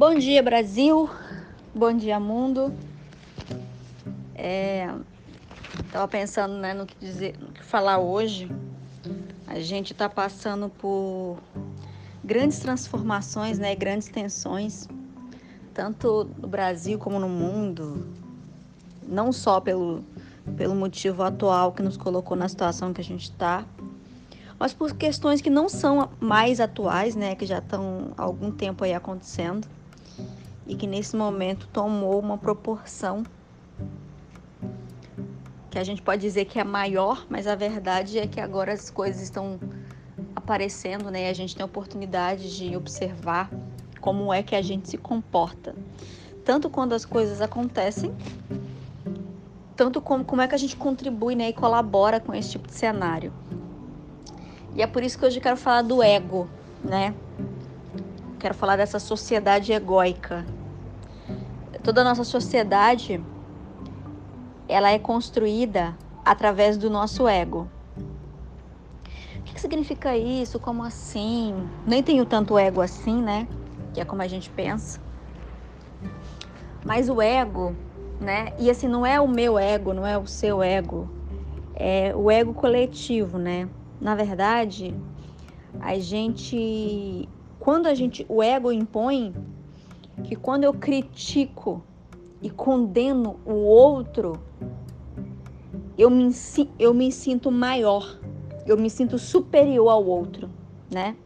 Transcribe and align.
Bom 0.00 0.14
dia, 0.14 0.42
Brasil. 0.42 1.10
Bom 1.74 1.94
dia, 1.94 2.18
mundo. 2.18 2.72
É, 4.34 4.88
tava 5.92 6.08
pensando 6.08 6.54
né, 6.54 6.72
no 6.72 6.86
que 6.86 6.96
dizer, 6.98 7.36
no 7.38 7.48
que 7.48 7.62
falar 7.62 7.98
hoje. 7.98 8.50
A 9.46 9.60
gente 9.60 9.92
está 9.92 10.08
passando 10.08 10.70
por 10.70 11.36
grandes 12.24 12.60
transformações, 12.60 13.58
né, 13.58 13.76
grandes 13.76 14.08
tensões, 14.08 14.88
tanto 15.74 16.30
no 16.38 16.48
Brasil 16.48 16.98
como 16.98 17.20
no 17.20 17.28
mundo. 17.28 18.08
Não 19.06 19.30
só 19.30 19.60
pelo, 19.60 20.02
pelo 20.56 20.74
motivo 20.74 21.22
atual 21.22 21.72
que 21.72 21.82
nos 21.82 21.98
colocou 21.98 22.34
na 22.38 22.48
situação 22.48 22.94
que 22.94 23.02
a 23.02 23.04
gente 23.04 23.24
está, 23.24 23.66
mas 24.58 24.72
por 24.72 24.96
questões 24.96 25.42
que 25.42 25.50
não 25.50 25.68
são 25.68 26.08
mais 26.18 26.58
atuais, 26.58 27.14
né, 27.14 27.34
que 27.34 27.44
já 27.44 27.58
estão 27.58 28.14
há 28.16 28.22
algum 28.22 28.50
tempo 28.50 28.82
aí 28.82 28.94
acontecendo 28.94 29.68
e 30.70 30.76
que 30.76 30.86
nesse 30.86 31.16
momento 31.16 31.66
tomou 31.72 32.20
uma 32.20 32.38
proporção 32.38 33.24
que 35.68 35.76
a 35.76 35.82
gente 35.82 36.00
pode 36.00 36.22
dizer 36.22 36.44
que 36.44 36.60
é 36.60 36.64
maior, 36.64 37.26
mas 37.28 37.48
a 37.48 37.56
verdade 37.56 38.20
é 38.20 38.26
que 38.26 38.40
agora 38.40 38.72
as 38.72 38.88
coisas 38.88 39.20
estão 39.20 39.58
aparecendo, 40.34 41.10
né? 41.10 41.26
E 41.26 41.28
a 41.28 41.32
gente 41.32 41.56
tem 41.56 41.62
a 41.64 41.66
oportunidade 41.66 42.56
de 42.56 42.76
observar 42.76 43.50
como 44.00 44.32
é 44.32 44.44
que 44.44 44.54
a 44.54 44.62
gente 44.62 44.88
se 44.88 44.96
comporta, 44.96 45.74
tanto 46.44 46.70
quando 46.70 46.92
as 46.92 47.04
coisas 47.04 47.40
acontecem, 47.40 48.14
tanto 49.74 50.00
como 50.00 50.24
como 50.24 50.40
é 50.40 50.46
que 50.46 50.54
a 50.54 50.58
gente 50.58 50.76
contribui, 50.76 51.34
né, 51.34 51.48
e 51.48 51.52
colabora 51.52 52.20
com 52.20 52.32
esse 52.32 52.52
tipo 52.52 52.68
de 52.68 52.74
cenário. 52.74 53.32
E 54.76 54.82
é 54.82 54.86
por 54.86 55.02
isso 55.02 55.18
que 55.18 55.26
hoje 55.26 55.38
eu 55.38 55.42
quero 55.42 55.56
falar 55.56 55.82
do 55.82 56.00
ego, 56.00 56.48
né? 56.84 57.12
Quero 58.38 58.54
falar 58.54 58.76
dessa 58.76 58.98
sociedade 58.98 59.72
egóica, 59.72 60.46
toda 61.82 62.02
a 62.02 62.04
nossa 62.04 62.24
sociedade 62.24 63.22
ela 64.68 64.90
é 64.90 64.98
construída 64.98 65.96
através 66.24 66.76
do 66.76 66.88
nosso 66.88 67.26
ego. 67.26 67.68
O 69.36 69.42
que, 69.42 69.54
que 69.54 69.60
significa 69.60 70.16
isso? 70.16 70.60
Como 70.60 70.84
assim? 70.84 71.68
Nem 71.86 72.02
tenho 72.02 72.24
tanto 72.24 72.56
ego 72.56 72.80
assim, 72.80 73.20
né? 73.20 73.48
Que 73.92 74.00
é 74.00 74.04
como 74.04 74.22
a 74.22 74.28
gente 74.28 74.48
pensa. 74.50 75.00
Mas 76.84 77.08
o 77.08 77.20
ego, 77.20 77.74
né? 78.20 78.52
E 78.58 78.70
assim, 78.70 78.86
não 78.86 79.04
é 79.04 79.20
o 79.20 79.26
meu 79.26 79.58
ego, 79.58 79.92
não 79.92 80.06
é 80.06 80.16
o 80.16 80.26
seu 80.26 80.62
ego. 80.62 81.10
É 81.74 82.14
o 82.14 82.30
ego 82.30 82.54
coletivo, 82.54 83.38
né? 83.38 83.68
Na 84.00 84.14
verdade, 84.14 84.94
a 85.80 85.98
gente. 85.98 87.28
Quando 87.58 87.86
a 87.86 87.94
gente. 87.94 88.24
O 88.28 88.42
ego 88.42 88.70
impõe 88.70 89.34
que 90.24 90.36
quando 90.36 90.64
eu 90.64 90.72
critico 90.74 91.82
e 92.42 92.48
condeno 92.50 93.38
o 93.44 93.52
outro, 93.52 94.40
eu 95.96 96.08
me, 96.08 96.30
eu 96.78 96.94
me 96.94 97.12
sinto 97.12 97.50
maior, 97.50 98.18
eu 98.66 98.76
me 98.76 98.88
sinto 98.88 99.18
superior 99.18 99.88
ao 99.90 100.04
outro, 100.04 100.48
né? 100.90 101.16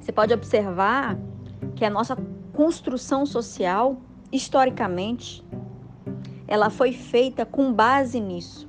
Você 0.00 0.12
pode 0.12 0.32
observar 0.32 1.18
que 1.74 1.84
a 1.84 1.90
nossa 1.90 2.16
construção 2.52 3.26
social, 3.26 3.96
historicamente, 4.30 5.44
ela 6.46 6.70
foi 6.70 6.92
feita 6.92 7.44
com 7.44 7.72
base 7.72 8.20
nisso, 8.20 8.68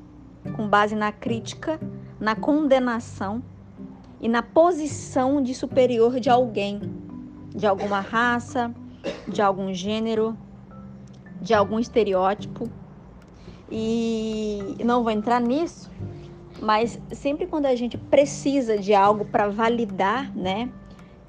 com 0.56 0.68
base 0.68 0.96
na 0.96 1.12
crítica, 1.12 1.80
na 2.20 2.36
condenação 2.36 3.44
e 4.20 4.28
na 4.28 4.42
posição 4.42 5.42
de 5.42 5.54
superior 5.54 6.20
de 6.20 6.30
alguém, 6.30 6.82
de 7.56 7.68
alguma 7.68 8.00
raça, 8.00 8.74
de 9.28 9.42
algum 9.42 9.74
gênero, 9.74 10.38
de 11.42 11.54
algum 11.54 11.80
estereótipo. 11.80 12.70
E 13.70 14.78
não 14.84 15.04
vou 15.04 15.12
entrar 15.12 15.42
nisso, 15.42 15.92
mas 16.62 17.00
sempre 17.12 17.46
quando 17.46 17.66
a 17.66 17.76
gente 17.76 17.98
precisa 17.98 18.78
de 18.78 18.94
algo 18.94 19.26
para 19.26 19.50
validar, 19.50 20.34
né, 20.36 20.70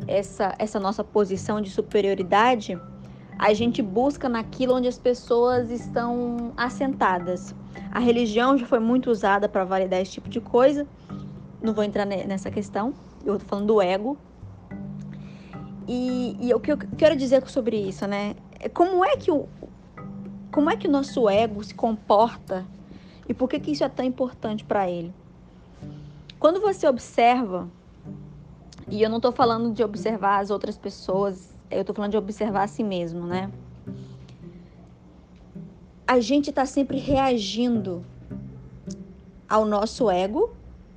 essa, 0.06 0.54
essa 0.58 0.78
nossa 0.78 1.02
posição 1.02 1.60
de 1.60 1.70
superioridade, 1.70 2.78
a 3.38 3.52
gente 3.52 3.82
busca 3.82 4.28
naquilo 4.28 4.74
onde 4.74 4.88
as 4.88 4.98
pessoas 4.98 5.70
estão 5.70 6.52
assentadas. 6.56 7.54
A 7.90 7.98
religião 7.98 8.56
já 8.56 8.66
foi 8.66 8.80
muito 8.80 9.10
usada 9.10 9.48
para 9.48 9.64
validar 9.64 10.00
esse 10.00 10.12
tipo 10.12 10.28
de 10.28 10.40
coisa. 10.40 10.86
Não 11.62 11.72
vou 11.72 11.84
entrar 11.84 12.04
nessa 12.04 12.50
questão. 12.50 12.92
Eu 13.24 13.34
estou 13.34 13.48
falando 13.48 13.66
do 13.66 13.80
ego, 13.80 14.16
e, 15.88 16.36
e 16.38 16.54
o 16.54 16.60
que 16.60 16.70
eu 16.70 16.76
quero 16.76 17.16
dizer 17.16 17.48
sobre 17.48 17.78
isso, 17.78 18.06
né? 18.06 18.36
É 18.60 18.68
como 18.68 19.02
é 19.02 19.16
que 19.16 19.30
o, 19.30 19.48
como 20.52 20.68
é 20.68 20.76
que 20.76 20.86
o 20.86 20.90
nosso 20.90 21.30
ego 21.30 21.64
se 21.64 21.74
comporta 21.74 22.66
e 23.26 23.32
por 23.32 23.48
que, 23.48 23.58
que 23.58 23.70
isso 23.70 23.82
é 23.82 23.88
tão 23.88 24.04
importante 24.04 24.64
para 24.64 24.88
ele? 24.90 25.14
Quando 26.38 26.60
você 26.60 26.86
observa, 26.86 27.68
e 28.86 29.02
eu 29.02 29.08
não 29.08 29.16
estou 29.16 29.32
falando 29.32 29.72
de 29.72 29.82
observar 29.82 30.40
as 30.40 30.50
outras 30.50 30.76
pessoas, 30.76 31.54
eu 31.70 31.80
estou 31.80 31.96
falando 31.96 32.10
de 32.10 32.18
observar 32.18 32.64
a 32.64 32.68
si 32.68 32.84
mesmo, 32.84 33.26
né? 33.26 33.50
A 36.06 36.20
gente 36.20 36.50
está 36.50 36.66
sempre 36.66 36.98
reagindo 36.98 38.04
ao 39.48 39.64
nosso 39.64 40.10
ego, 40.10 40.50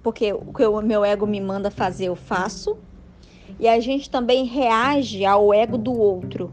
porque 0.03 0.34
o 0.34 0.53
que 0.53 0.66
o 0.66 0.81
meu 0.81 1.06
ego 1.06 1.25
me 1.25 1.40
manda 1.40 1.72
fazer, 1.72 2.06
eu 2.06 2.16
faço 2.16 2.78
e 3.61 3.67
a 3.67 3.79
gente 3.79 4.09
também 4.09 4.44
reage 4.45 5.23
ao 5.23 5.53
ego 5.53 5.77
do 5.77 5.94
outro. 5.94 6.51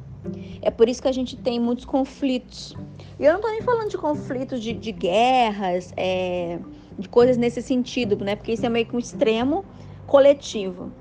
É 0.61 0.71
por 0.71 0.91
isso 0.91 1.01
que 1.01 1.09
a 1.09 1.13
gente 1.13 1.39
tem 1.39 1.59
muitos 1.59 1.87
conflitos. 1.87 2.77
E 3.19 3.25
eu 3.25 3.33
não 3.33 3.39
estou 3.39 3.51
nem 3.51 3.63
falando 3.63 3.89
de 3.89 3.97
conflitos 3.97 4.63
de, 4.63 4.75
de 4.75 4.93
guerras, 4.93 5.91
é, 5.97 6.59
de 6.99 7.09
coisas 7.09 7.39
nesse 7.39 7.63
sentido, 7.63 8.23
né? 8.23 8.37
Porque 8.37 8.53
isso 8.53 8.67
é 8.67 8.69
meio 8.69 8.85
que 8.85 8.95
um 8.95 8.99
extremo 8.99 9.65
coletivo. 10.07 10.93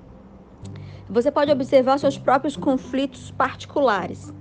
Você 1.09 1.29
pode 1.29 1.51
observar 1.51 1.99
seus 1.99 2.17
próprios 2.17 2.55
conflitos 2.55 3.29
particulares. 3.31 4.33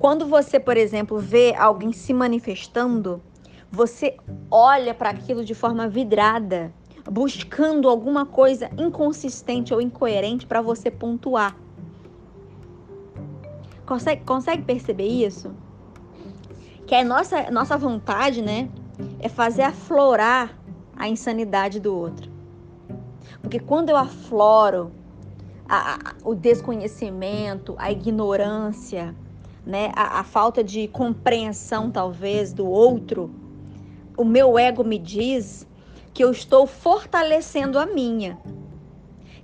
Quando 0.00 0.26
você, 0.26 0.58
por 0.58 0.76
exemplo, 0.76 1.16
vê 1.16 1.54
alguém 1.54 1.92
se 1.92 2.12
manifestando, 2.12 3.22
você 3.70 4.16
olha 4.50 4.92
para 4.92 5.10
aquilo 5.10 5.44
de 5.44 5.54
forma 5.54 5.88
vidrada 5.88 6.74
buscando 7.10 7.88
alguma 7.88 8.24
coisa 8.24 8.70
inconsistente 8.78 9.74
ou 9.74 9.80
incoerente 9.80 10.46
para 10.46 10.60
você 10.60 10.90
pontuar. 10.90 11.56
Consegue, 13.84 14.24
consegue 14.24 14.62
perceber 14.62 15.08
isso? 15.08 15.54
Que 16.86 16.94
a 16.94 17.04
nossa, 17.04 17.50
nossa 17.50 17.76
vontade, 17.76 18.40
né, 18.40 18.68
é 19.18 19.28
fazer 19.28 19.62
aflorar 19.62 20.56
a 20.96 21.08
insanidade 21.08 21.80
do 21.80 21.94
outro. 21.94 22.30
Porque 23.40 23.58
quando 23.58 23.90
eu 23.90 23.96
afloro 23.96 24.92
a, 25.68 25.94
a, 25.94 26.14
o 26.24 26.34
desconhecimento, 26.34 27.74
a 27.78 27.90
ignorância, 27.90 29.14
né, 29.66 29.90
a, 29.94 30.20
a 30.20 30.24
falta 30.24 30.62
de 30.62 30.88
compreensão, 30.88 31.90
talvez, 31.90 32.52
do 32.52 32.66
outro, 32.66 33.30
o 34.16 34.24
meu 34.24 34.58
ego 34.58 34.84
me 34.84 34.98
diz 34.98 35.66
que 36.12 36.22
eu 36.22 36.30
estou 36.30 36.66
fortalecendo 36.66 37.78
a 37.78 37.86
minha. 37.86 38.38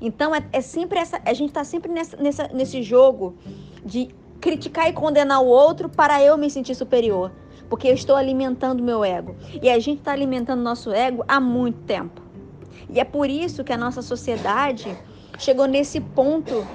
Então 0.01 0.35
é, 0.35 0.45
é 0.53 0.61
sempre 0.61 0.99
essa, 0.99 1.21
a 1.25 1.33
gente 1.33 1.49
está 1.49 1.65
sempre 1.65 1.91
nessa, 1.91 2.17
nessa, 2.17 2.49
nesse 2.49 2.83
jogo 2.83 3.37
de 3.85 4.15
criticar 4.41 4.89
e 4.89 4.93
condenar 4.93 5.43
o 5.43 5.47
outro 5.47 5.89
para 5.89 6.23
eu 6.23 6.37
me 6.39 6.49
sentir 6.51 6.75
superior, 6.75 7.33
porque 7.69 7.89
eu 7.89 7.95
estou 7.95 8.15
alimentando 8.15 8.83
meu 8.83 9.05
ego. 9.05 9.35
E 9.61 9.69
a 9.69 9.79
gente 9.79 9.99
está 9.99 10.13
alimentando 10.13 10.63
nosso 10.63 10.93
ego 10.93 11.25
há 11.27 11.41
muito 11.41 11.81
tempo. 11.83 12.23
E 12.91 13.01
é 13.01 13.05
por 13.05 13.29
isso 13.29 13.65
que 13.65 13.73
a 13.73 13.77
nossa 13.77 14.01
sociedade 14.01 14.97
chegou 15.39 15.67
nesse 15.67 16.01
ponto 16.01 16.67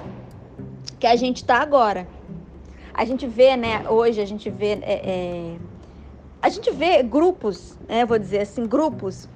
que 0.98 1.06
a 1.06 1.16
gente 1.16 1.38
está 1.38 1.60
agora. 1.60 2.06
A 2.92 3.04
gente 3.04 3.26
vê, 3.26 3.56
né? 3.56 3.88
Hoje 3.88 4.20
a 4.20 4.26
gente 4.26 4.48
vê, 4.50 4.78
é, 4.82 5.00
é, 5.04 5.56
a 6.40 6.48
gente 6.48 6.70
vê 6.70 7.02
grupos, 7.02 7.76
né? 7.88 8.04
Vou 8.04 8.18
dizer 8.18 8.42
assim, 8.42 8.66
grupos 8.66 9.28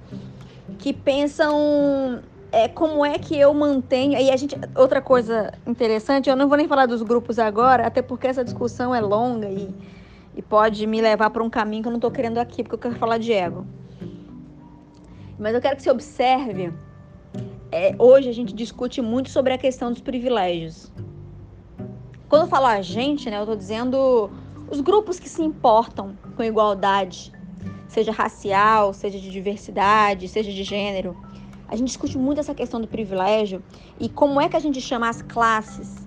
que 0.78 0.92
pensam 0.92 2.22
é, 2.52 2.68
como 2.68 3.04
é 3.04 3.18
que 3.18 3.38
eu 3.38 3.52
mantenho. 3.52 4.18
E 4.18 4.30
a 4.30 4.36
gente. 4.36 4.56
Outra 4.74 5.02
coisa 5.02 5.52
interessante, 5.66 6.30
eu 6.30 6.36
não 6.36 6.48
vou 6.48 6.56
nem 6.56 6.68
falar 6.68 6.86
dos 6.86 7.02
grupos 7.02 7.38
agora, 7.38 7.86
até 7.86 8.00
porque 8.00 8.26
essa 8.26 8.44
discussão 8.44 8.94
é 8.94 9.00
longa 9.00 9.48
e, 9.48 9.68
e 10.36 10.42
pode 10.42 10.86
me 10.86 11.00
levar 11.00 11.30
para 11.30 11.42
um 11.42 11.50
caminho 11.50 11.82
que 11.82 11.88
eu 11.88 11.92
não 11.92 11.98
estou 11.98 12.10
querendo 12.10 12.38
aqui, 12.38 12.62
porque 12.62 12.76
eu 12.76 12.78
quero 12.78 12.94
falar 12.96 13.18
de 13.18 13.32
ego. 13.32 13.66
Mas 15.38 15.54
eu 15.54 15.60
quero 15.60 15.76
que 15.76 15.82
você 15.82 15.90
observe. 15.90 16.72
É, 17.70 17.94
hoje 17.98 18.30
a 18.30 18.32
gente 18.32 18.54
discute 18.54 19.02
muito 19.02 19.28
sobre 19.28 19.52
a 19.52 19.58
questão 19.58 19.92
dos 19.92 20.00
privilégios. 20.00 20.90
Quando 22.28 22.42
eu 22.42 22.48
falo 22.48 22.66
a 22.66 22.80
gente, 22.80 23.28
né, 23.28 23.36
eu 23.36 23.42
estou 23.42 23.56
dizendo 23.56 24.30
os 24.70 24.80
grupos 24.80 25.20
que 25.20 25.28
se 25.28 25.42
importam 25.42 26.16
com 26.34 26.42
igualdade, 26.42 27.32
seja 27.88 28.12
racial, 28.12 28.92
seja 28.92 29.18
de 29.18 29.30
diversidade, 29.30 30.28
seja 30.28 30.52
de 30.52 30.62
gênero. 30.62 31.16
A 31.66 31.74
gente 31.74 31.88
discute 31.88 32.16
muito 32.16 32.40
essa 32.40 32.54
questão 32.54 32.80
do 32.80 32.86
privilégio 32.86 33.62
e 33.98 34.08
como 34.08 34.40
é 34.40 34.48
que 34.48 34.56
a 34.56 34.60
gente 34.60 34.80
chama 34.80 35.08
as 35.08 35.22
classes 35.22 36.06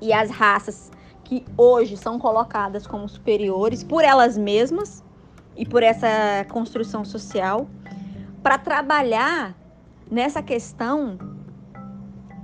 e 0.00 0.12
as 0.12 0.30
raças 0.30 0.90
que 1.24 1.44
hoje 1.56 1.96
são 1.96 2.18
colocadas 2.18 2.86
como 2.86 3.08
superiores 3.08 3.84
por 3.84 4.02
elas 4.02 4.36
mesmas 4.36 5.04
e 5.56 5.66
por 5.66 5.82
essa 5.82 6.44
construção 6.50 7.04
social, 7.04 7.68
para 8.42 8.58
trabalhar 8.58 9.54
nessa 10.10 10.42
questão 10.42 11.18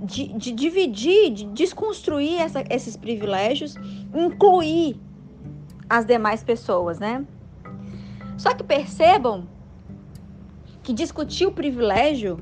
de, 0.01 0.27
de, 0.33 0.51
dividir, 0.51 1.31
de 1.31 1.45
desconstruir 1.45 2.39
essa, 2.39 2.63
esses 2.69 2.95
privilégios, 2.95 3.75
incluir 4.13 4.99
as 5.89 6.05
demais 6.05 6.43
pessoas, 6.43 6.99
né? 6.99 7.25
Só 8.39 8.53
que 8.55 8.63
percebam 8.63 9.49
que 10.81 10.93
discutir 10.93 11.45
o 11.45 11.51
privilégio 11.51 12.39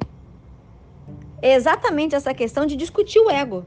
é 1.42 1.56
exatamente 1.56 2.14
essa 2.14 2.36
questão 2.36 2.68
de 2.68 2.76
discutir 2.76 3.20
o 3.20 3.32
ego. 3.32 3.66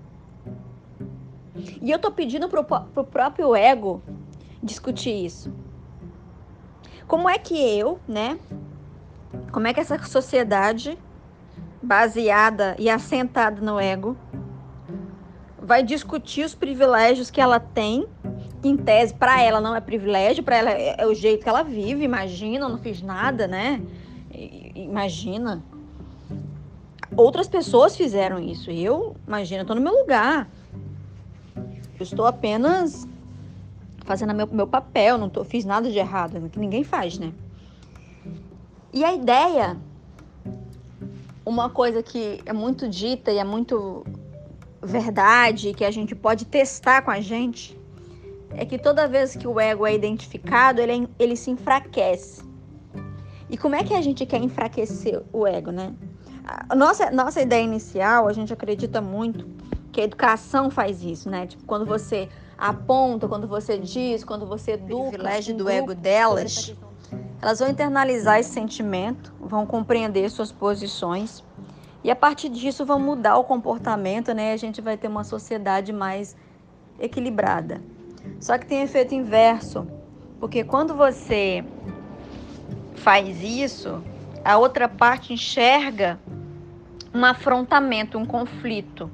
E 1.83 1.91
eu 1.91 1.99
tô 1.99 2.13
pedindo 2.13 2.49
pro, 2.49 2.63
pro 2.63 3.03
próprio 3.03 3.57
ego 3.57 4.01
discutir 4.63 5.25
isso. 5.25 5.53
Como 7.09 7.29
é 7.29 7.37
que 7.37 7.59
eu, 7.59 7.99
né? 8.07 8.39
Como 9.51 9.67
é 9.67 9.75
que 9.75 9.81
essa 9.81 10.01
sociedade 10.05 10.97
baseada 11.83 12.77
e 12.79 12.89
assentada 12.89 13.61
no 13.61 13.81
ego 13.81 14.17
vai 15.61 15.83
discutir 15.83 16.45
os 16.45 16.55
privilégios 16.55 17.29
que 17.29 17.41
ela 17.41 17.59
tem, 17.59 18.07
em 18.69 18.77
tese 18.77 19.15
para 19.15 19.41
ela 19.41 19.61
não 19.61 19.75
é 19.75 19.81
privilégio, 19.81 20.43
para 20.43 20.57
ela 20.57 20.71
é, 20.71 20.97
é 20.99 21.07
o 21.07 21.15
jeito 21.15 21.43
que 21.43 21.49
ela 21.49 21.63
vive, 21.63 22.05
imagina, 22.05 22.69
não 22.69 22.79
fiz 22.79 23.01
nada, 23.01 23.47
né? 23.47 23.81
Imagina. 24.75 25.63
Outras 27.17 27.49
pessoas 27.49 27.97
fizeram 27.97 28.39
isso. 28.39 28.71
Eu, 28.71 29.17
imagina, 29.27 29.65
tô 29.65 29.75
no 29.75 29.81
meu 29.81 29.93
lugar. 29.93 30.49
Eu 31.57 32.03
estou 32.03 32.27
apenas 32.27 33.07
fazendo 34.05 34.35
meu, 34.35 34.47
meu 34.47 34.67
papel, 34.67 35.19
não 35.19 35.29
tô, 35.29 35.45
fiz 35.45 35.65
nada 35.65 35.91
de 35.91 35.99
errado, 35.99 36.49
que 36.51 36.59
ninguém 36.59 36.83
faz, 36.83 37.19
né? 37.19 37.33
E 38.93 39.05
a 39.05 39.15
ideia, 39.15 39.77
uma 41.45 41.71
coisa 41.71 42.03
que 42.03 42.41
é 42.45 42.53
muito 42.53 42.89
dita 42.89 43.31
e 43.31 43.39
é 43.39 43.45
muito 43.45 44.05
verdade, 44.83 45.75
que 45.75 45.85
a 45.85 45.91
gente 45.91 46.15
pode 46.15 46.45
testar 46.45 47.03
com 47.03 47.11
a 47.11 47.21
gente, 47.21 47.79
é 48.57 48.65
que 48.65 48.79
toda 48.79 49.07
vez 49.07 49.37
que 49.37 49.47
o 49.47 49.59
ego 49.59 49.87
é 49.87 49.95
identificado, 49.95 50.81
ele, 50.81 51.05
é, 51.05 51.09
ele 51.19 51.37
se 51.37 51.51
enfraquece. 51.51 52.43
E 53.49 53.57
como 53.57 53.75
é 53.75 53.83
que 53.83 53.95
a 53.95 54.01
gente 54.01 54.25
quer 54.27 54.41
enfraquecer 54.41 55.23
o 55.33 55.47
ego, 55.47 55.71
né? 55.71 55.93
A 56.69 56.75
nossa, 56.75 57.11
nossa 57.11 57.41
ideia 57.41 57.63
inicial, 57.63 58.29
a 58.29 58.33
gente 58.33 58.53
acredita 58.53 59.01
muito 59.01 59.47
que 59.93 60.01
a 60.01 60.05
educação 60.05 60.71
faz 60.71 61.03
isso, 61.03 61.29
né? 61.29 61.47
Tipo, 61.47 61.65
quando 61.65 61.85
você 61.85 62.29
aponta, 62.57 63.27
quando 63.27 63.49
você 63.49 63.79
diz, 63.79 64.23
quando 64.23 64.47
você 64.47 64.73
educa 64.73 64.95
o 64.95 65.09
privilégio 65.09 65.57
do 65.57 65.69
ego 65.69 65.95
delas, 65.95 66.75
elas 67.41 67.59
vão 67.59 67.69
internalizar 67.69 68.39
esse 68.39 68.51
sentimento, 68.51 69.33
vão 69.41 69.67
compreender 69.67 70.31
suas 70.31 70.53
posições 70.53 71.43
e 72.05 72.11
a 72.11 72.17
partir 72.17 72.49
disso 72.49 72.85
vão 72.85 72.99
mudar 72.99 73.37
o 73.37 73.45
comportamento, 73.45 74.33
né? 74.33 74.51
E 74.51 74.55
a 74.55 74.57
gente 74.57 74.81
vai 74.81 74.97
ter 74.97 75.09
uma 75.09 75.25
sociedade 75.25 75.93
mais 75.93 76.37
equilibrada. 76.99 77.81
Só 78.41 78.57
que 78.59 78.67
tem 78.67 78.83
efeito 78.83 79.15
inverso, 79.15 79.87
porque 80.39 80.65
quando 80.65 80.95
você 80.95 81.65
faz 82.97 83.43
isso, 83.43 84.03
a 84.45 84.57
outra 84.57 84.89
parte 84.89 85.33
enxerga 85.33 86.19
um 87.15 87.25
afrontamento, 87.25 88.19
um 88.19 88.25
conflito. 88.25 89.11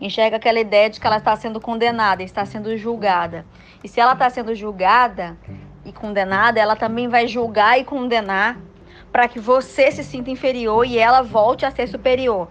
Enxerga 0.00 0.36
aquela 0.36 0.60
ideia 0.60 0.88
de 0.88 1.00
que 1.00 1.06
ela 1.06 1.18
está 1.18 1.36
sendo 1.36 1.60
condenada, 1.60 2.22
está 2.22 2.44
sendo 2.44 2.76
julgada. 2.76 3.44
E 3.82 3.88
se 3.88 4.00
ela 4.00 4.12
está 4.12 4.30
sendo 4.30 4.54
julgada 4.54 5.36
e 5.84 5.92
condenada, 5.92 6.60
ela 6.60 6.76
também 6.76 7.08
vai 7.08 7.26
julgar 7.26 7.78
e 7.78 7.84
condenar 7.84 8.58
para 9.10 9.26
que 9.28 9.40
você 9.40 9.90
se 9.90 10.04
sinta 10.04 10.30
inferior 10.30 10.86
e 10.86 10.98
ela 10.98 11.22
volte 11.22 11.66
a 11.66 11.70
ser 11.70 11.88
superior. 11.88 12.48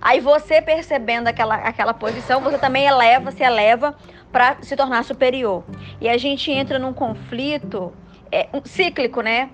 Aí 0.00 0.20
você 0.20 0.62
percebendo 0.62 1.26
aquela, 1.26 1.56
aquela 1.56 1.92
posição, 1.92 2.40
você 2.40 2.56
também 2.56 2.86
eleva, 2.86 3.32
se 3.32 3.42
eleva 3.42 3.96
para 4.32 4.58
se 4.62 4.76
tornar 4.76 5.04
superior. 5.04 5.64
E 6.00 6.08
a 6.08 6.16
gente 6.16 6.50
entra 6.50 6.78
num 6.78 6.92
conflito 6.92 7.92
é, 8.30 8.48
um, 8.52 8.60
cíclico, 8.64 9.20
né? 9.20 9.50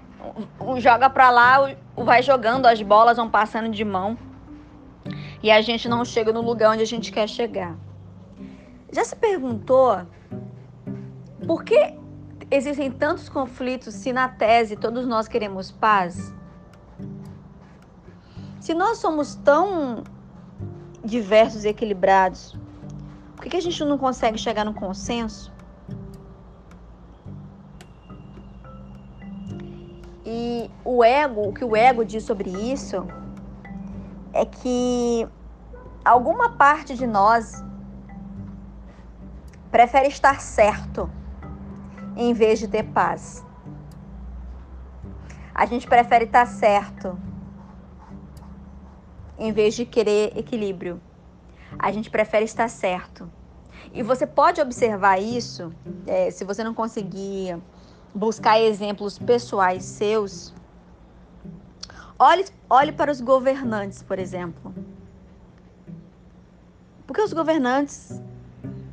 Um, 0.61 0.81
joga 0.81 1.09
para 1.09 1.31
lá, 1.31 1.75
vai 1.97 2.23
jogando, 2.23 2.67
as 2.67 2.81
bolas 2.81 3.17
vão 3.17 3.29
passando 3.29 3.71
de 3.71 3.85
mão 3.85 4.17
e 5.43 5.51
a 5.51 5.61
gente 5.61 5.89
não 5.89 6.05
chega 6.05 6.33
no 6.33 6.41
lugar 6.41 6.73
onde 6.73 6.83
a 6.83 6.87
gente 6.87 7.13
quer 7.13 7.29
chegar. 7.29 7.77
Já 8.91 9.05
se 9.05 9.15
perguntou 9.15 10.01
por 11.47 11.63
que 11.63 11.95
existem 12.51 12.91
tantos 12.91 13.29
conflitos 13.29 13.95
se 13.95 14.13
na 14.13 14.29
tese 14.29 14.77
todos 14.77 15.07
nós 15.07 15.29
queremos 15.29 15.71
paz? 15.71 16.33
Se 18.61 18.73
nós 18.73 18.99
somos 18.99 19.35
tão 19.35 20.03
diversos 21.05 21.65
e 21.65 21.69
equilibrados, 21.69 22.57
por 23.45 23.51
que 23.51 23.59
a 23.59 23.61
gente 23.61 23.85
não 23.85 23.99
consegue 23.99 24.39
chegar 24.39 24.65
no 24.65 24.73
consenso? 24.73 25.53
E 30.25 30.71
o 30.83 31.05
ego, 31.05 31.49
o 31.51 31.53
que 31.53 31.63
o 31.63 31.77
ego 31.77 32.07
diz 32.07 32.25
sobre 32.25 32.49
isso 32.49 33.07
é 34.33 34.47
que 34.47 35.29
alguma 36.03 36.53
parte 36.53 36.95
de 36.95 37.07
nós 37.07 37.63
prefere 39.71 40.09
estar 40.09 40.41
certo 40.41 41.11
em 42.17 42.33
vez 42.33 42.59
de 42.59 42.67
ter 42.67 42.85
paz. 42.85 43.45
A 45.55 45.67
gente 45.67 45.87
prefere 45.87 46.25
estar 46.25 46.47
certo 46.47 47.19
em 49.37 49.53
vez 49.53 49.75
de 49.75 49.85
querer 49.85 50.33
equilíbrio. 50.35 50.99
A 51.79 51.93
gente 51.93 52.11
prefere 52.11 52.45
estar 52.45 52.69
certo. 52.69 53.31
E 53.93 54.03
você 54.03 54.27
pode 54.27 54.61
observar 54.61 55.21
isso, 55.21 55.73
é, 56.07 56.31
se 56.31 56.45
você 56.45 56.65
não 56.65 56.75
conseguir 56.75 57.59
buscar 58.15 58.61
exemplos 58.61 59.19
pessoais 59.19 59.85
seus, 59.85 60.55
Olhe, 62.19 62.45
olhe 62.71 62.93
para 62.93 63.11
os 63.11 63.21
governantes, 63.21 64.03
por 64.03 64.21
exemplo. 64.21 64.73
Porque 67.07 67.21
os 67.21 67.33
governantes, 67.33 68.23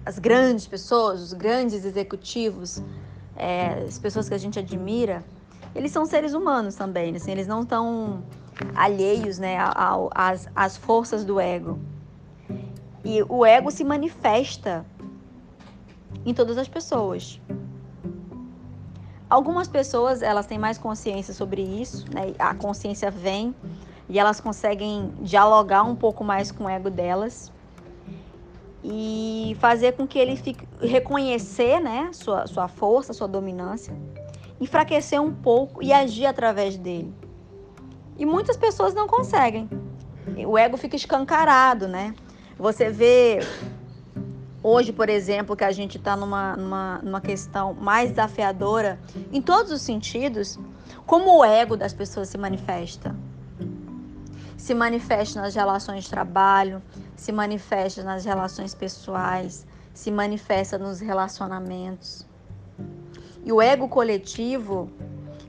as 0.03 0.17
grandes 0.17 0.65
pessoas, 0.65 1.22
os 1.22 1.34
grandes 1.34 1.86
executivos, 1.86 2.82
é, 3.36 3.84
as 3.88 4.00
pessoas 4.00 4.27
que 4.27 4.34
a 4.34 4.39
gente 4.39 4.58
admira, 4.58 5.24
eles 5.75 5.91
são 5.91 6.03
seres 6.05 6.34
humanos 6.34 6.75
também, 6.75 7.15
assim, 7.15 7.32
eles 7.32 7.46
não 7.46 7.62
estão 7.62 8.24
alheios 8.75 9.38
né, 9.38 9.58
às, 10.15 10.50
às 10.55 10.75
forças 10.75 11.24
do 11.24 11.39
ego. 11.39 11.79
E 13.03 13.24
o 13.27 13.46
ego 13.46 13.72
se 13.72 13.84
manifesta 13.84 14.86
em 16.25 16.34
todas 16.34 16.58
as 16.58 16.67
pessoas. 16.67 17.39
Algumas 19.29 19.67
pessoas 19.67 20.22
elas 20.22 20.46
têm 20.46 20.60
mais 20.60 20.77
consciência 20.77 21.34
sobre 21.34 21.62
isso, 21.62 22.05
né? 22.13 22.34
A 22.38 22.53
consciência 22.53 23.10
vem 23.10 23.55
e 24.10 24.20
elas 24.20 24.41
conseguem 24.41 25.13
dialogar 25.22 25.84
um 25.84 25.96
pouco 25.96 26.24
mais 26.24 26.51
com 26.51 26.65
o 26.65 26.70
ego 26.70 26.89
delas 26.89 27.51
e 28.84 29.55
fazer 29.60 29.93
com 29.93 30.05
que 30.05 30.20
ele 30.20 30.36
fique 30.36 30.67
reconhecer, 30.81 31.79
né, 31.79 32.10
sua 32.12 32.46
sua 32.48 32.67
força, 32.67 33.13
sua 33.13 33.27
dominância, 33.27 33.93
enfraquecer 34.60 35.22
um 35.22 35.34
pouco 35.34 35.81
e 35.81 35.93
agir 35.93 36.25
através 36.25 36.75
dele. 36.77 37.13
E 38.17 38.25
muitas 38.25 38.58
pessoas 38.58 38.93
não 38.93 39.08
conseguem. 39.08 39.70
O 40.46 40.58
ego 40.58 40.77
fica 40.77 40.96
escancarado, 40.96 41.88
né? 41.88 42.13
Você 42.62 42.91
vê 42.91 43.39
Hoje, 44.63 44.94
por 44.94 45.10
exemplo, 45.10 45.56
que 45.56 45.63
a 45.63 45.72
gente 45.72 45.98
está 45.98 46.15
numa, 46.15 46.56
numa, 46.56 47.00
numa 47.00 47.20
questão 47.20 47.74
mais 47.74 48.12
desafiadora 48.12 49.00
em 49.32 49.41
todos 49.41 49.72
os 49.72 49.82
sentidos, 49.82 50.60
como 51.03 51.39
o 51.39 51.44
ego 51.44 51.75
das 51.75 51.91
pessoas 51.91 52.30
se 52.30 52.38
manifesta? 52.38 53.15
Se 54.56 54.75
manifesta 54.75 55.41
nas 55.41 55.56
relações 55.56 56.03
de 56.03 56.12
trabalho, 56.12 56.80
se 57.15 57.32
manifesta 57.32 58.03
nas 58.03 58.24
relações 58.24 58.75
pessoais, 58.75 59.65
se 59.91 60.12
manifesta 60.12 60.77
nos 60.77 61.00
relacionamentos. 61.00 62.27
E 63.44 63.51
o 63.51 63.60
ego 63.60 63.88
coletivo, 63.88 64.91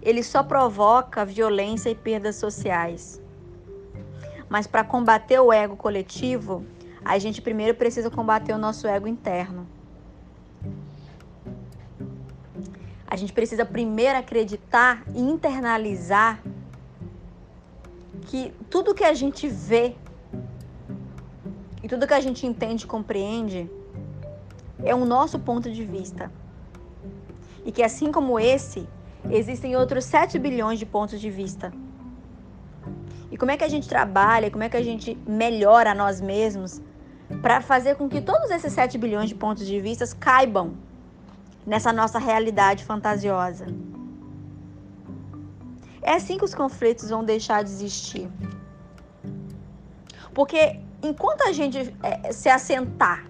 ele 0.00 0.22
só 0.22 0.42
provoca 0.42 1.26
violência 1.26 1.90
e 1.90 1.94
perdas 1.94 2.36
sociais. 2.36 3.20
Mas 4.48 4.66
para 4.66 4.82
combater 4.82 5.38
o 5.38 5.52
ego 5.52 5.76
coletivo, 5.76 6.64
a 7.04 7.18
gente 7.18 7.42
primeiro 7.42 7.74
precisa 7.74 8.10
combater 8.10 8.52
o 8.52 8.58
nosso 8.58 8.86
ego 8.86 9.06
interno. 9.08 9.66
A 13.06 13.16
gente 13.16 13.32
precisa 13.32 13.64
primeiro 13.66 14.18
acreditar 14.18 15.04
e 15.14 15.20
internalizar 15.20 16.42
que 18.22 18.54
tudo 18.70 18.94
que 18.94 19.04
a 19.04 19.12
gente 19.12 19.48
vê 19.48 19.94
e 21.82 21.88
tudo 21.88 22.06
que 22.06 22.14
a 22.14 22.20
gente 22.20 22.46
entende 22.46 22.84
e 22.84 22.86
compreende 22.86 23.70
é 24.82 24.94
o 24.94 25.04
nosso 25.04 25.38
ponto 25.38 25.70
de 25.70 25.84
vista. 25.84 26.32
E 27.66 27.70
que 27.70 27.82
assim 27.82 28.10
como 28.10 28.40
esse, 28.40 28.88
existem 29.30 29.76
outros 29.76 30.04
7 30.04 30.38
bilhões 30.38 30.78
de 30.78 30.86
pontos 30.86 31.20
de 31.20 31.30
vista. 31.30 31.72
E 33.30 33.36
como 33.36 33.50
é 33.50 33.56
que 33.56 33.64
a 33.64 33.68
gente 33.68 33.88
trabalha, 33.88 34.50
como 34.50 34.62
é 34.62 34.68
que 34.68 34.76
a 34.76 34.82
gente 34.82 35.18
melhora 35.26 35.94
nós 35.94 36.20
mesmos 36.20 36.80
para 37.40 37.60
fazer 37.60 37.96
com 37.96 38.08
que 38.08 38.20
todos 38.20 38.50
esses 38.50 38.72
7 38.72 38.98
bilhões 38.98 39.28
de 39.28 39.34
pontos 39.34 39.66
de 39.66 39.80
vista 39.80 40.04
caibam 40.18 40.74
nessa 41.66 41.92
nossa 41.92 42.18
realidade 42.18 42.84
fantasiosa? 42.84 43.66
É 46.02 46.14
assim 46.14 46.36
que 46.36 46.44
os 46.44 46.54
conflitos 46.54 47.10
vão 47.10 47.24
deixar 47.24 47.62
de 47.62 47.70
existir. 47.70 48.28
Porque 50.34 50.80
enquanto 51.02 51.42
a 51.42 51.52
gente 51.52 51.94
é, 52.02 52.32
se 52.32 52.48
assentar 52.48 53.26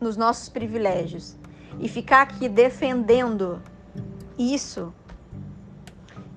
nos 0.00 0.16
nossos 0.16 0.48
privilégios 0.48 1.36
e 1.78 1.88
ficar 1.88 2.22
aqui 2.22 2.48
defendendo 2.48 3.60
isso, 4.38 4.92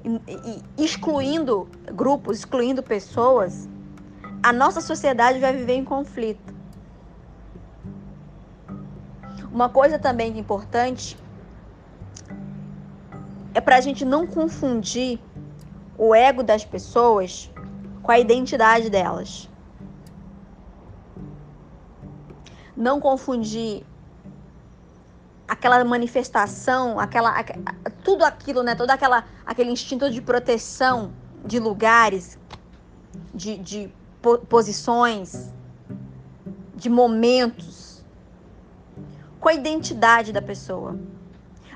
e, 0.04 0.64
e 0.78 0.86
excluindo 0.86 1.68
grupos, 1.94 2.40
excluindo 2.40 2.82
pessoas, 2.82 3.68
a 4.42 4.54
nossa 4.54 4.82
sociedade 4.82 5.40
vai 5.40 5.54
viver 5.54 5.74
em 5.74 5.84
conflito. 5.84 6.57
Uma 9.58 9.70
coisa 9.70 9.98
também 9.98 10.38
importante 10.38 11.18
é 13.56 13.60
para 13.60 13.78
a 13.78 13.82
gente 13.82 14.06
não 14.06 14.28
confundir 14.28 15.20
o 15.98 16.14
ego 16.14 16.44
das 16.44 16.64
pessoas 16.64 17.50
com 18.04 18.12
a 18.12 18.20
identidade 18.20 18.88
delas. 18.88 19.50
não 22.78 23.00
confundir 23.00 23.84
aquela 25.48 25.84
manifestação, 25.84 27.00
aquela 27.00 27.34
tudo 28.04 28.24
aquilo, 28.24 28.62
né, 28.62 28.76
todo 28.76 28.92
aquela 28.92 29.26
aquele 29.44 29.72
instinto 29.72 30.12
de 30.12 30.22
proteção 30.22 31.12
de 31.44 31.58
lugares, 31.58 32.38
de, 33.34 33.58
de 33.58 33.92
posições, 34.48 35.52
de 36.76 36.90
momentos, 36.90 37.87
com 39.48 39.52
a 39.52 39.54
identidade 39.54 40.34
da 40.34 40.42
pessoa. 40.42 41.00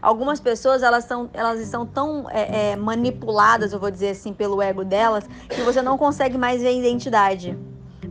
Algumas 0.02 0.42
pessoas 0.42 0.84
elas 0.84 1.06
são 1.06 1.30
elas 1.32 1.62
estão 1.62 1.86
tão 1.86 2.30
é, 2.30 2.72
é, 2.72 2.76
manipuladas, 2.76 3.72
eu 3.72 3.80
vou 3.80 3.90
dizer 3.90 4.10
assim, 4.10 4.34
pelo 4.34 4.62
ego 4.62 4.84
delas, 4.84 5.26
que 5.48 5.62
você 5.62 5.82
não 5.82 5.98
consegue 5.98 6.38
mais 6.38 6.62
ver 6.62 6.68
a 6.68 6.72
identidade. 6.74 7.58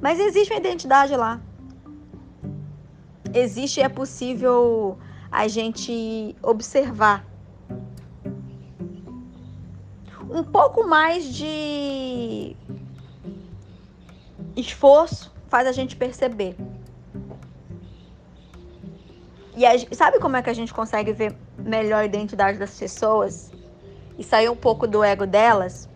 Mas 0.00 0.18
existe 0.18 0.50
uma 0.50 0.58
identidade 0.58 1.14
lá 1.14 1.38
existe 3.34 3.80
é 3.80 3.88
possível 3.88 4.98
a 5.30 5.46
gente 5.46 6.34
observar. 6.42 7.24
Um 10.30 10.42
pouco 10.42 10.86
mais 10.86 11.24
de 11.26 12.56
esforço 14.56 15.32
faz 15.48 15.66
a 15.68 15.72
gente 15.72 15.96
perceber. 15.96 16.56
E 19.60 19.66
a, 19.66 19.72
sabe 19.92 20.18
como 20.18 20.38
é 20.38 20.42
que 20.42 20.48
a 20.48 20.54
gente 20.54 20.72
consegue 20.72 21.12
ver 21.12 21.36
melhor 21.58 21.98
a 21.98 22.04
identidade 22.06 22.58
das 22.58 22.78
pessoas 22.78 23.52
e 24.18 24.24
sair 24.24 24.48
um 24.48 24.56
pouco 24.56 24.86
do 24.86 25.04
ego 25.04 25.26
delas? 25.26 25.86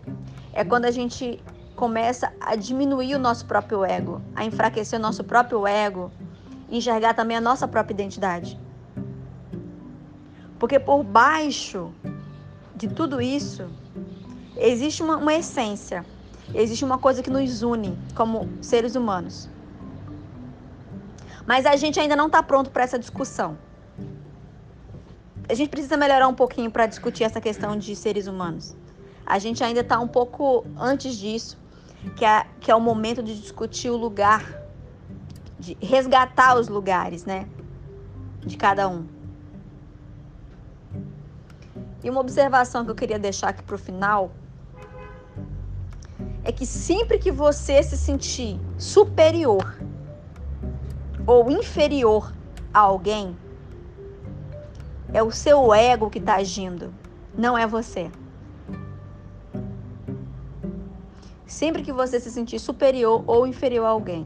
É 0.53 0.63
quando 0.63 0.85
a 0.85 0.91
gente 0.91 1.43
começa 1.75 2.31
a 2.39 2.55
diminuir 2.55 3.15
o 3.15 3.17
nosso 3.17 3.43
próprio 3.47 3.83
ego, 3.83 4.21
a 4.35 4.45
enfraquecer 4.45 4.99
o 4.99 5.01
nosso 5.01 5.23
próprio 5.23 5.65
ego 5.65 6.11
enxergar 6.69 7.15
também 7.15 7.37
a 7.37 7.41
nossa 7.41 7.67
própria 7.67 7.95
identidade. 7.95 8.59
Porque 10.59 10.79
por 10.79 11.03
baixo 11.03 11.91
de 12.75 12.87
tudo 12.87 13.19
isso, 13.19 13.67
existe 14.55 15.01
uma, 15.01 15.17
uma 15.17 15.33
essência, 15.33 16.05
existe 16.53 16.85
uma 16.85 16.99
coisa 16.99 17.23
que 17.23 17.31
nos 17.31 17.63
une 17.63 17.97
como 18.13 18.47
seres 18.61 18.93
humanos. 18.93 19.49
Mas 21.45 21.65
a 21.65 21.75
gente 21.75 21.99
ainda 21.99 22.15
não 22.15 22.27
está 22.27 22.41
pronto 22.41 22.71
para 22.71 22.83
essa 22.83 22.97
discussão. 22.97 23.57
A 25.47 25.53
gente 25.53 25.69
precisa 25.69 25.95
melhorar 25.95 26.27
um 26.27 26.33
pouquinho 26.33 26.71
para 26.71 26.85
discutir 26.87 27.23
essa 27.23 27.39
questão 27.39 27.77
de 27.77 27.95
seres 27.95 28.27
humanos. 28.27 28.75
A 29.25 29.37
gente 29.37 29.63
ainda 29.63 29.81
está 29.81 29.99
um 29.99 30.07
pouco 30.07 30.65
antes 30.77 31.15
disso, 31.17 31.57
que 32.15 32.25
é, 32.25 32.45
que 32.59 32.71
é 32.71 32.75
o 32.75 32.81
momento 32.81 33.21
de 33.21 33.39
discutir 33.39 33.89
o 33.89 33.97
lugar 33.97 34.65
de 35.57 35.77
resgatar 35.81 36.57
os 36.57 36.67
lugares, 36.67 37.25
né? 37.25 37.47
De 38.41 38.57
cada 38.57 38.87
um. 38.87 39.07
E 42.03 42.09
uma 42.09 42.21
observação 42.21 42.85
que 42.85 42.91
eu 42.91 42.95
queria 42.95 43.17
deixar 43.17 43.49
aqui 43.49 43.63
para 43.63 43.75
o 43.75 43.79
final 43.79 44.31
é 46.43 46.51
que 46.51 46.65
sempre 46.65 47.17
que 47.17 47.31
você 47.31 47.81
se 47.81 47.97
sentir 47.97 48.59
superior 48.77 49.75
ou 51.27 51.49
inferior 51.49 52.33
a 52.73 52.79
alguém, 52.79 53.35
é 55.13 55.23
o 55.23 55.31
seu 55.31 55.73
ego 55.73 56.09
que 56.09 56.19
está 56.19 56.35
agindo, 56.35 56.93
não 57.37 57.57
é 57.57 57.65
você. 57.65 58.11
Sempre 61.45 61.83
que 61.83 61.91
você 61.91 62.19
se 62.19 62.29
sentir 62.29 62.59
superior 62.59 63.23
ou 63.25 63.47
inferior 63.47 63.85
a 63.85 63.89
alguém, 63.89 64.25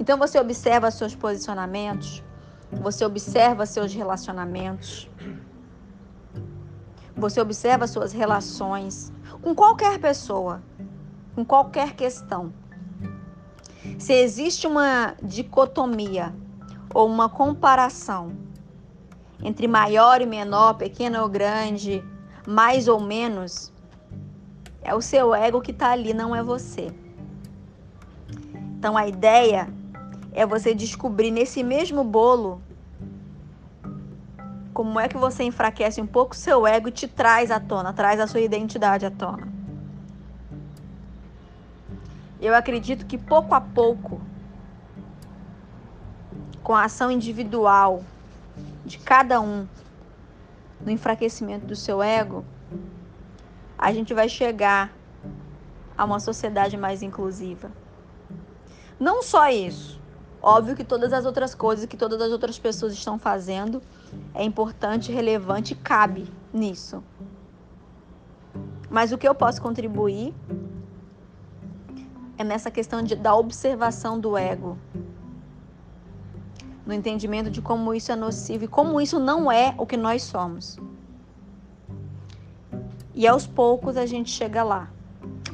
então 0.00 0.18
você 0.18 0.38
observa 0.38 0.90
seus 0.90 1.14
posicionamentos, 1.14 2.22
você 2.72 3.04
observa 3.04 3.64
seus 3.66 3.94
relacionamentos, 3.94 5.08
você 7.16 7.40
observa 7.40 7.86
suas 7.86 8.12
relações 8.12 9.12
com 9.40 9.54
qualquer 9.54 9.98
pessoa, 9.98 10.62
com 11.34 11.44
qualquer 11.44 11.94
questão. 11.94 12.52
Se 13.98 14.12
existe 14.12 14.66
uma 14.66 15.14
dicotomia 15.22 16.34
ou 16.94 17.06
uma 17.06 17.28
comparação 17.28 18.36
entre 19.42 19.68
maior 19.68 20.20
e 20.20 20.26
menor, 20.26 20.74
pequeno 20.74 21.20
ou 21.22 21.28
grande, 21.28 22.02
mais 22.46 22.88
ou 22.88 23.00
menos, 23.00 23.72
é 24.82 24.94
o 24.94 25.00
seu 25.00 25.34
ego 25.34 25.60
que 25.60 25.72
está 25.72 25.90
ali, 25.90 26.14
não 26.14 26.34
é 26.34 26.42
você. 26.42 26.92
Então 28.78 28.96
a 28.96 29.06
ideia 29.06 29.68
é 30.32 30.46
você 30.46 30.74
descobrir 30.74 31.30
nesse 31.30 31.62
mesmo 31.62 32.04
bolo 32.04 32.62
como 34.72 35.00
é 35.00 35.08
que 35.08 35.16
você 35.16 35.42
enfraquece 35.42 36.02
um 36.02 36.06
pouco 36.06 36.34
o 36.34 36.36
seu 36.36 36.66
ego 36.66 36.88
e 36.88 36.92
te 36.92 37.08
traz 37.08 37.50
à 37.50 37.58
tona, 37.58 37.94
traz 37.94 38.20
a 38.20 38.26
sua 38.26 38.40
identidade 38.40 39.06
à 39.06 39.10
tona. 39.10 39.55
Eu 42.40 42.54
acredito 42.54 43.06
que 43.06 43.16
pouco 43.16 43.54
a 43.54 43.60
pouco, 43.60 44.20
com 46.62 46.74
a 46.74 46.84
ação 46.84 47.10
individual 47.10 48.02
de 48.84 48.98
cada 48.98 49.40
um, 49.40 49.66
no 50.80 50.90
enfraquecimento 50.90 51.66
do 51.66 51.74
seu 51.74 52.02
ego, 52.02 52.44
a 53.78 53.92
gente 53.92 54.12
vai 54.12 54.28
chegar 54.28 54.92
a 55.96 56.04
uma 56.04 56.20
sociedade 56.20 56.76
mais 56.76 57.02
inclusiva. 57.02 57.70
Não 58.98 59.22
só 59.22 59.48
isso, 59.48 60.00
Óbvio 60.46 60.76
que 60.76 60.84
todas 60.84 61.12
as 61.12 61.24
outras 61.24 61.56
coisas 61.56 61.86
que 61.86 61.96
todas 61.96 62.20
as 62.20 62.30
outras 62.30 62.56
pessoas 62.56 62.92
estão 62.92 63.18
fazendo 63.18 63.82
é 64.32 64.44
importante, 64.44 65.10
relevante 65.10 65.74
cabe 65.74 66.30
nisso. 66.52 67.02
Mas 68.88 69.10
o 69.10 69.18
que 69.18 69.26
eu 69.26 69.34
posso 69.34 69.60
contribuir 69.60 70.32
é 72.38 72.44
nessa 72.44 72.70
questão 72.70 73.02
de, 73.02 73.16
da 73.16 73.34
observação 73.34 74.18
do 74.18 74.36
ego, 74.36 74.76
no 76.84 76.92
entendimento 76.92 77.50
de 77.50 77.60
como 77.60 77.92
isso 77.94 78.12
é 78.12 78.16
nocivo 78.16 78.64
e 78.64 78.68
como 78.68 79.00
isso 79.00 79.18
não 79.18 79.50
é 79.50 79.74
o 79.76 79.86
que 79.86 79.96
nós 79.96 80.22
somos. 80.22 80.78
E 83.14 83.26
aos 83.26 83.46
poucos 83.46 83.96
a 83.96 84.06
gente 84.06 84.30
chega 84.30 84.62
lá. 84.62 84.90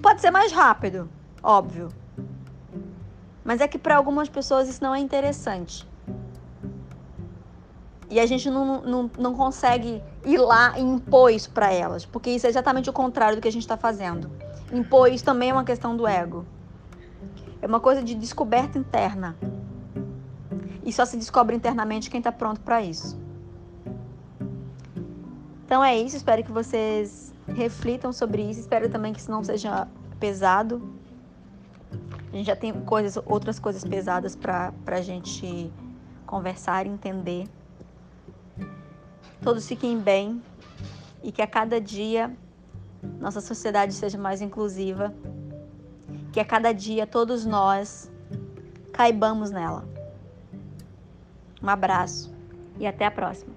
Pode 0.03 0.21
ser 0.21 0.31
mais 0.31 0.53
rápido, 0.53 1.09
óbvio. 1.43 1.89
Mas 3.45 3.61
é 3.61 3.69
que 3.69 3.79
para 3.79 3.97
algumas 3.97 4.29
pessoas 4.29 4.69
isso 4.69 4.83
não 4.83 4.95
é 4.95 4.99
interessante. 4.99 5.89
E 8.11 8.21
a 8.21 8.27
gente 8.27 8.51
não, 8.51 8.83
não, 8.83 9.11
não 9.17 9.35
consegue 9.35 10.03
ir 10.27 10.37
lá 10.37 10.79
e 10.79 10.83
impor 10.83 11.31
isso 11.31 11.51
para 11.51 11.73
elas, 11.73 12.05
porque 12.05 12.31
isso 12.31 12.47
é 12.47 12.51
exatamente 12.51 12.91
o 12.91 12.93
contrário 12.93 13.37
do 13.37 13.41
que 13.41 13.49
a 13.49 13.53
gente 13.53 13.63
está 13.63 13.77
fazendo. 13.77 14.31
Impor 14.71 15.11
isso 15.11 15.25
também 15.25 15.49
é 15.49 15.53
uma 15.53 15.65
questão 15.65 15.97
do 15.97 16.07
ego. 16.07 16.45
É 17.63 17.67
uma 17.67 17.81
coisa 17.81 18.03
de 18.03 18.15
descoberta 18.15 18.79
interna. 18.79 19.35
E 20.85 20.93
só 20.93 21.07
se 21.07 21.17
descobre 21.17 21.57
internamente 21.57 22.11
quem 22.11 22.19
está 22.19 22.31
pronto 22.31 22.61
para 22.61 22.83
isso. 22.83 23.19
Então 25.65 25.83
é 25.83 25.97
isso. 25.97 26.17
Espero 26.17 26.45
que 26.45 26.53
vocês 26.53 27.33
reflitam 27.47 28.13
sobre 28.13 28.43
isso. 28.43 28.61
Espero 28.61 28.91
também 28.91 29.15
que 29.15 29.21
isso 29.21 29.31
não 29.31 29.43
seja 29.43 29.89
pesado 30.21 31.01
a 32.33 32.37
gente 32.37 32.47
já 32.47 32.57
tem 32.57 32.73
coisas, 32.73 33.23
outras 33.27 33.59
coisas 33.59 33.85
pesadas 33.85 34.35
para 34.35 34.73
a 34.87 35.03
gente 35.03 35.71
conversar, 36.25 36.87
entender. 36.87 37.47
Todos 39.43 39.69
fiquem 39.69 39.99
bem 39.99 40.43
e 41.23 41.31
que 41.31 41.43
a 41.43 41.47
cada 41.47 41.79
dia 41.79 42.35
nossa 43.21 43.43
sociedade 43.43 43.93
seja 43.93 44.17
mais 44.17 44.41
inclusiva, 44.41 45.15
que 46.33 46.41
a 46.41 46.45
cada 46.45 46.73
dia 46.73 47.07
todos 47.07 47.45
nós 47.45 48.11
caibamos 48.93 49.51
nela. 49.51 49.85
Um 51.63 51.69
abraço 51.69 52.35
e 52.79 52.87
até 52.87 53.07
a 53.07 53.11
próxima. 53.11 53.53